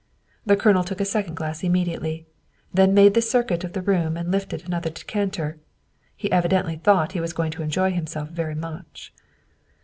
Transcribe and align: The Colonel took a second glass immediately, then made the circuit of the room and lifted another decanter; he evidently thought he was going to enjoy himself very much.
The 0.47 0.55
Colonel 0.57 0.83
took 0.83 0.99
a 0.99 1.05
second 1.05 1.35
glass 1.35 1.63
immediately, 1.63 2.25
then 2.73 2.95
made 2.95 3.13
the 3.13 3.21
circuit 3.21 3.63
of 3.63 3.73
the 3.73 3.83
room 3.83 4.17
and 4.17 4.31
lifted 4.31 4.65
another 4.65 4.89
decanter; 4.89 5.59
he 6.15 6.31
evidently 6.31 6.77
thought 6.77 7.11
he 7.11 7.21
was 7.21 7.33
going 7.33 7.51
to 7.51 7.61
enjoy 7.61 7.91
himself 7.91 8.29
very 8.31 8.55
much. 8.55 9.13